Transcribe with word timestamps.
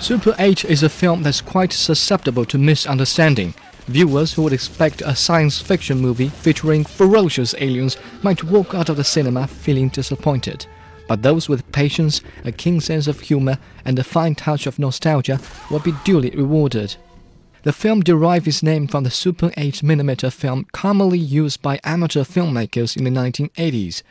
Super 0.00 0.32
8 0.38 0.64
is 0.64 0.84
a 0.84 0.88
film 0.88 1.24
that's 1.24 1.40
quite 1.40 1.72
susceptible 1.72 2.44
to 2.44 2.56
misunderstanding. 2.56 3.52
Viewers 3.88 4.32
who 4.32 4.42
would 4.42 4.52
expect 4.52 5.02
a 5.02 5.14
science 5.14 5.60
fiction 5.60 5.98
movie 5.98 6.28
featuring 6.28 6.84
ferocious 6.84 7.52
aliens 7.58 7.96
might 8.22 8.44
walk 8.44 8.74
out 8.74 8.88
of 8.88 8.96
the 8.96 9.02
cinema 9.02 9.48
feeling 9.48 9.88
disappointed. 9.88 10.66
But 11.08 11.22
those 11.22 11.48
with 11.48 11.70
patience, 11.72 12.20
a 12.44 12.52
keen 12.52 12.80
sense 12.80 13.08
of 13.08 13.18
humor, 13.18 13.58
and 13.84 13.98
a 13.98 14.04
fine 14.04 14.36
touch 14.36 14.66
of 14.68 14.78
nostalgia 14.78 15.40
will 15.68 15.80
be 15.80 15.94
duly 16.04 16.30
rewarded. 16.30 16.94
The 17.64 17.72
film 17.72 18.02
derived 18.02 18.46
its 18.46 18.62
name 18.62 18.86
from 18.86 19.02
the 19.02 19.10
Super 19.10 19.48
8mm 19.50 20.32
film 20.32 20.66
commonly 20.70 21.18
used 21.18 21.60
by 21.60 21.80
amateur 21.82 22.22
filmmakers 22.22 22.96
in 22.96 23.02
the 23.02 23.10
1980s. 23.10 24.02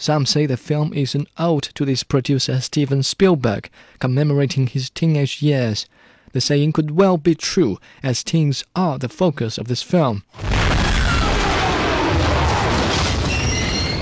Some 0.00 0.26
say 0.26 0.46
the 0.46 0.56
film 0.56 0.94
is 0.94 1.16
an 1.16 1.26
ode 1.38 1.70
to 1.74 1.82
its 1.82 2.04
producer 2.04 2.60
Steven 2.60 3.02
Spielberg, 3.02 3.68
commemorating 3.98 4.68
his 4.68 4.90
teenage 4.90 5.42
years. 5.42 5.86
The 6.30 6.40
saying 6.40 6.72
could 6.72 6.92
well 6.92 7.16
be 7.16 7.34
true, 7.34 7.78
as 8.00 8.22
teens 8.22 8.62
are 8.76 8.96
the 8.96 9.08
focus 9.08 9.58
of 9.58 9.66
this 9.66 9.82
film. 9.82 10.22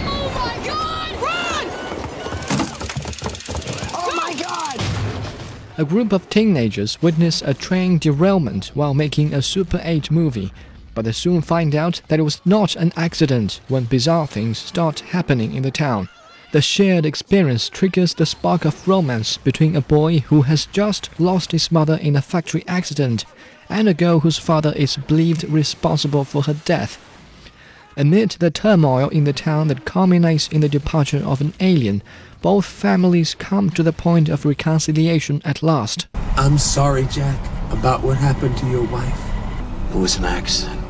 Oh 0.05 0.31
my 0.35 0.67
god! 0.67 1.13
Run! 1.23 1.67
Oh 3.95 4.13
my 4.15 4.35
god! 4.35 4.79
A 5.79 5.85
group 5.87 6.13
of 6.13 6.29
teenagers 6.29 7.01
witness 7.01 7.41
a 7.41 7.55
train 7.55 7.99
derailment 7.99 8.67
while 8.75 8.93
making 8.93 9.33
a 9.33 9.41
Super 9.41 9.81
8 9.83 10.11
movie, 10.11 10.53
but 10.97 11.05
they 11.05 11.13
soon 11.13 11.43
find 11.43 11.77
out 11.77 12.01
that 12.09 12.19
it 12.19 12.23
was 12.23 12.41
not 12.45 12.75
an 12.75 12.93
accident 12.97 13.61
when 13.69 13.85
bizarre 13.85 14.27
things 14.27 14.59
start 14.59 15.01
happening 15.01 15.55
in 15.55 15.63
the 15.63 15.71
town. 15.71 16.09
The 16.53 16.63
shared 16.63 17.05
experience 17.05 17.69
triggers 17.69 18.15
the 18.15 18.25
spark 18.25 18.65
of 18.65 18.89
romance 18.89 19.37
between 19.37 19.77
a 19.77 19.83
boy 19.83 20.21
who 20.21 20.43
has 20.43 20.67
just 20.67 21.11
lost 21.21 21.53
his 21.53 21.71
mother 21.71 21.97
in 21.97 22.17
a 22.17 22.23
factory 22.23 22.65
accident 22.67 23.27
and 23.69 23.89
a 23.89 23.95
girl 23.95 24.21
whose 24.21 24.39
father 24.39 24.73
is 24.75 24.97
believed 24.97 25.45
responsible 25.45 26.25
for 26.25 26.43
her 26.45 26.55
death. 26.55 26.99
Amid 27.99 28.31
the 28.33 28.51
turmoil 28.51 29.11
in 29.11 29.25
the 29.25 29.33
town 29.35 29.69
that 29.69 29.85
culminates 29.85 30.49
in 30.49 30.61
the 30.63 30.69
departure 30.69 31.23
of 31.25 31.43
an 31.43 31.53
alien, 31.61 32.03
both 32.41 32.65
families 32.65 33.35
come 33.35 33.69
to 33.71 33.83
the 33.83 33.93
point 33.93 34.29
of 34.31 34.47
reconciliation 34.47 35.43
at 35.45 35.63
last. 35.63 36.07
I'm 36.37 36.57
sorry, 36.57 37.05
Jack, 37.07 37.39
about 37.71 38.03
what 38.03 38.17
happened 38.17 38.57
to 38.59 38.71
your 38.71 38.85
wife. 38.85 39.21
It 39.91 39.99
was 39.99 40.17
an 40.17 40.25
accident. 40.25 40.86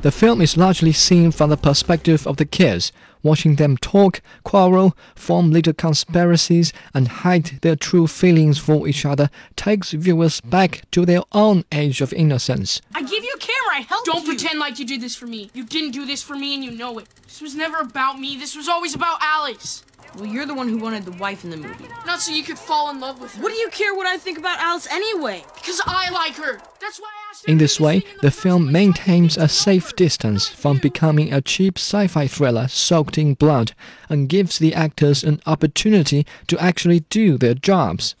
The 0.00 0.12
film 0.12 0.40
is 0.40 0.56
largely 0.56 0.92
seen 0.92 1.32
from 1.32 1.50
the 1.50 1.56
perspective 1.56 2.24
of 2.24 2.36
the 2.36 2.44
kids, 2.44 2.92
watching 3.24 3.56
them 3.56 3.76
talk, 3.76 4.20
quarrel, 4.44 4.96
form 5.16 5.50
little 5.50 5.72
conspiracies, 5.72 6.72
and 6.94 7.08
hide 7.08 7.58
their 7.62 7.74
true 7.74 8.06
feelings 8.06 8.58
for 8.58 8.86
each 8.86 9.04
other 9.04 9.28
takes 9.56 9.90
viewers 9.90 10.40
back 10.40 10.82
to 10.92 11.04
their 11.04 11.22
own 11.32 11.64
age 11.72 12.00
of 12.00 12.12
innocence. 12.12 12.80
I 12.94 13.02
give 13.02 13.24
you 13.24 13.32
a 13.34 13.38
camera. 13.38 13.74
I 13.74 13.80
helped 13.80 14.06
Don't 14.06 14.22
you. 14.22 14.28
pretend 14.28 14.60
like 14.60 14.78
you 14.78 14.86
did 14.86 15.00
this 15.00 15.16
for 15.16 15.26
me. 15.26 15.50
You 15.52 15.64
didn't 15.64 15.90
do 15.90 16.06
this 16.06 16.22
for 16.22 16.36
me, 16.36 16.54
and 16.54 16.64
you 16.64 16.70
know 16.70 17.00
it. 17.00 17.08
This 17.24 17.40
was 17.40 17.56
never 17.56 17.78
about 17.78 18.20
me. 18.20 18.36
This 18.36 18.54
was 18.54 18.68
always 18.68 18.94
about 18.94 19.18
Alice. 19.20 19.82
Well, 20.14 20.26
you're 20.26 20.46
the 20.46 20.54
one 20.54 20.68
who 20.68 20.78
wanted 20.78 21.06
the 21.06 21.12
wife 21.12 21.42
in 21.42 21.50
the 21.50 21.56
movie. 21.56 21.86
Not 22.06 22.20
so 22.20 22.32
you 22.32 22.44
could 22.44 22.58
fall 22.58 22.90
in 22.90 23.00
love 23.00 23.20
with 23.20 23.34
her. 23.34 23.42
What 23.42 23.50
do 23.52 23.58
you 23.58 23.68
care 23.70 23.94
what 23.96 24.06
I 24.06 24.16
think 24.16 24.38
about 24.38 24.60
Alice 24.60 24.86
anyway? 24.90 25.44
Because 25.56 25.80
I 25.84 26.10
like 26.10 26.34
her. 26.36 26.60
That's 26.80 27.00
why 27.00 27.08
I 27.08 27.16
asked 27.16 27.16
her 27.16 27.17
In 27.46 27.58
this 27.58 27.78
way, 27.78 28.02
the 28.22 28.30
film 28.30 28.72
maintains 28.72 29.36
a 29.36 29.48
safe 29.48 29.94
distance 29.96 30.48
from 30.48 30.78
becoming 30.78 31.32
a 31.32 31.40
cheap 31.40 31.78
sci 31.78 32.06
fi 32.06 32.26
thriller 32.26 32.68
soaked 32.68 33.18
in 33.18 33.34
blood 33.34 33.72
and 34.08 34.28
gives 34.28 34.58
the 34.58 34.74
actors 34.74 35.22
an 35.22 35.40
opportunity 35.46 36.26
to 36.46 36.58
actually 36.58 37.00
do 37.10 37.38
their 37.38 37.54
jobs. 37.54 38.14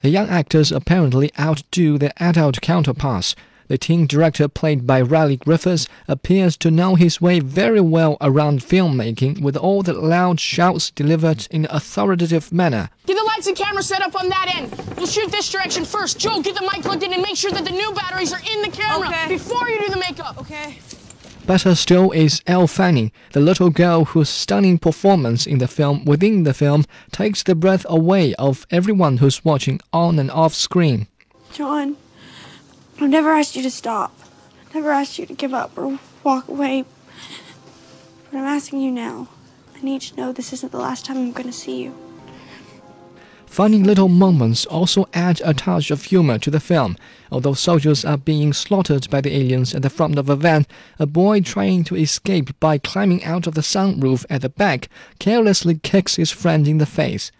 The 0.00 0.10
young 0.10 0.28
actors 0.28 0.72
apparently 0.72 1.30
outdo 1.38 1.98
their 1.98 2.12
adult 2.18 2.60
counterparts. 2.60 3.34
The 3.68 3.78
teen 3.78 4.06
director, 4.06 4.46
played 4.48 4.86
by 4.86 5.00
Riley 5.02 5.36
Griffiths, 5.36 5.88
appears 6.06 6.56
to 6.58 6.70
know 6.70 6.94
his 6.94 7.20
way 7.20 7.40
very 7.40 7.80
well 7.80 8.16
around 8.20 8.60
filmmaking 8.60 9.40
with 9.42 9.56
all 9.56 9.82
the 9.82 9.92
loud 9.92 10.38
shouts 10.38 10.90
delivered 10.92 11.48
in 11.50 11.64
an 11.64 11.70
authoritative 11.74 12.52
manner. 12.52 12.90
Get 13.06 13.16
the 13.16 13.24
lights 13.24 13.48
and 13.48 13.56
camera 13.56 13.82
set 13.82 14.02
up 14.02 14.14
on 14.14 14.28
that 14.28 14.54
end. 14.56 14.72
We'll 14.96 15.06
shoot 15.06 15.30
this 15.32 15.50
direction 15.50 15.84
first. 15.84 16.18
Joe, 16.18 16.40
get 16.42 16.54
the 16.54 16.62
mic 16.72 16.82
plugged 16.82 17.02
in 17.02 17.12
and 17.12 17.22
make 17.22 17.36
sure 17.36 17.50
that 17.50 17.64
the 17.64 17.70
new 17.72 17.92
batteries 17.92 18.32
are 18.32 18.40
in 18.52 18.62
the 18.62 18.68
camera 18.70 19.08
Okay. 19.08 19.28
before 19.28 19.68
you 19.68 19.80
do 19.84 19.90
the 19.92 19.98
makeup. 19.98 20.38
Okay. 20.38 20.78
Better 21.46 21.74
still 21.76 22.10
is 22.10 22.42
Elle 22.48 22.66
Fanning, 22.66 23.12
the 23.32 23.40
little 23.40 23.70
girl 23.70 24.04
whose 24.06 24.28
stunning 24.28 24.78
performance 24.78 25.46
in 25.46 25.58
the 25.58 25.68
film 25.68 26.04
within 26.04 26.42
the 26.42 26.52
film 26.54 26.84
takes 27.12 27.42
the 27.44 27.54
breath 27.54 27.86
away 27.88 28.34
of 28.34 28.66
everyone 28.70 29.18
who's 29.18 29.44
watching 29.44 29.80
on 29.92 30.18
and 30.18 30.28
off 30.30 30.54
screen. 30.54 31.06
John, 31.52 31.96
I've 32.98 33.10
never 33.10 33.30
asked 33.30 33.56
you 33.56 33.62
to 33.62 33.70
stop. 33.70 34.12
Never 34.74 34.90
asked 34.90 35.18
you 35.18 35.26
to 35.26 35.34
give 35.34 35.52
up 35.52 35.76
or 35.76 35.98
walk 36.24 36.48
away. 36.48 36.84
But 38.30 38.38
I'm 38.38 38.44
asking 38.44 38.80
you 38.80 38.90
now. 38.90 39.28
I 39.74 39.82
need 39.82 40.00
to 40.02 40.16
know 40.16 40.32
this 40.32 40.52
isn't 40.52 40.72
the 40.72 40.78
last 40.78 41.04
time 41.04 41.18
I'm 41.18 41.32
going 41.32 41.46
to 41.46 41.52
see 41.52 41.82
you. 41.82 41.94
Funny 43.44 43.78
little 43.78 44.08
moments 44.08 44.66
also 44.66 45.08
add 45.14 45.40
a 45.44 45.54
touch 45.54 45.90
of 45.90 46.04
humor 46.04 46.38
to 46.38 46.50
the 46.50 46.60
film. 46.60 46.96
Although 47.32 47.54
soldiers 47.54 48.04
are 48.04 48.18
being 48.18 48.52
slaughtered 48.52 49.08
by 49.08 49.20
the 49.20 49.34
aliens 49.34 49.74
at 49.74 49.82
the 49.82 49.88
front 49.90 50.18
of 50.18 50.28
a 50.28 50.36
van, 50.36 50.66
a 50.98 51.06
boy 51.06 51.40
trying 51.40 51.84
to 51.84 51.96
escape 51.96 52.58
by 52.60 52.76
climbing 52.76 53.24
out 53.24 53.46
of 53.46 53.54
the 53.54 53.62
sunroof 53.62 54.26
at 54.28 54.42
the 54.42 54.48
back 54.48 54.88
carelessly 55.18 55.78
kicks 55.78 56.16
his 56.16 56.30
friend 56.30 56.68
in 56.68 56.78
the 56.78 56.86
face. 56.86 57.30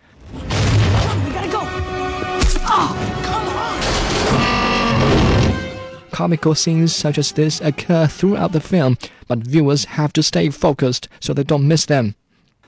Comical 6.17 6.55
scenes 6.55 6.97
such 6.97 7.19
as 7.19 7.33
this 7.33 7.61
occur 7.61 8.07
throughout 8.07 8.53
the 8.53 8.61
film, 8.61 8.97
but 9.29 9.41
viewers 9.41 9.85
have 9.85 10.15
to 10.15 10.23
stay 10.23 10.49
focused 10.49 11.11
so 11.21 11.35
they 11.35 11.45
don't 11.45 11.69
miss 11.69 11.85
them. 11.85 12.15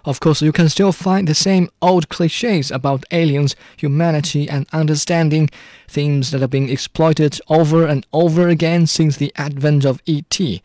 Of 0.04 0.20
course, 0.20 0.42
you 0.42 0.52
can 0.52 0.68
still 0.68 0.92
find 0.92 1.26
the 1.26 1.34
same 1.34 1.70
old 1.80 2.10
cliches 2.10 2.70
about 2.70 3.06
aliens, 3.10 3.56
humanity, 3.78 4.50
and 4.50 4.66
understanding, 4.74 5.48
themes 5.88 6.30
that 6.30 6.42
have 6.42 6.50
been 6.50 6.68
exploited 6.68 7.40
over 7.48 7.86
and 7.86 8.06
over 8.12 8.48
again 8.48 8.86
since 8.86 9.16
the 9.16 9.32
advent 9.36 9.86
of 9.86 10.02
E.T. 10.04 10.62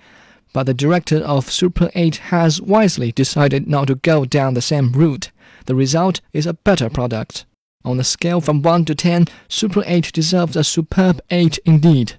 But 0.52 0.64
the 0.64 0.74
director 0.74 1.20
of 1.20 1.50
Super 1.50 1.90
8 1.96 2.18
has 2.34 2.62
wisely 2.62 3.14
decided 3.14 3.66
not 3.66 3.88
to 3.88 3.96
go 3.96 4.26
down 4.26 4.56
the 4.56 4.62
same 4.62 4.92
route. 4.92 5.32
The 5.68 5.76
result 5.76 6.20
is 6.34 6.46
a 6.46 6.56
better 6.66 6.90
product. 6.90 7.46
On 7.86 7.98
a 7.98 8.04
scale 8.04 8.42
from 8.42 8.62
1 8.62 8.84
to 8.84 8.94
10, 8.94 9.30
Super 9.48 9.84
8 9.86 10.12
deserves 10.12 10.58
a 10.58 10.66
superb 10.66 11.22
8 11.30 11.60
indeed. 11.64 12.12